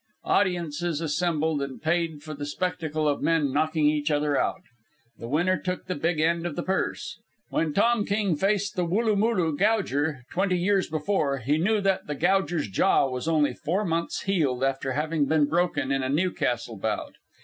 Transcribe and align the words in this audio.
Audiences 0.25 0.99
assembled 0.99 1.61
and 1.61 1.79
paid 1.79 2.23
for 2.23 2.33
the 2.33 2.43
spectacle 2.47 3.07
of 3.07 3.21
men 3.21 3.53
knocking 3.53 3.85
each 3.85 4.09
other 4.09 4.35
out. 4.35 4.63
The 5.19 5.27
winner 5.27 5.57
took 5.59 5.85
the 5.85 5.93
big 5.93 6.19
end 6.19 6.47
of 6.47 6.55
the 6.55 6.63
purse. 6.63 7.19
When 7.49 7.71
Tom 7.71 8.05
King 8.05 8.35
faced 8.35 8.75
the 8.75 8.83
Woolloomoolloo 8.83 9.59
Gouger, 9.59 10.23
twenty 10.33 10.57
years 10.57 10.89
before, 10.89 11.37
he 11.37 11.59
knew 11.59 11.81
that 11.81 12.07
the 12.07 12.15
Gouger's 12.15 12.67
jaw 12.67 13.09
was 13.11 13.27
only 13.27 13.53
four 13.53 13.85
months 13.85 14.21
healed 14.23 14.63
after 14.63 14.93
having 14.93 15.25
been 15.27 15.45
broken 15.45 15.91
in 15.91 16.01
a 16.01 16.09
Newcastle 16.09 16.77
bout. 16.79 17.17